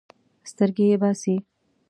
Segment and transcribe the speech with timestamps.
[0.49, 1.35] سترګې یې باسي.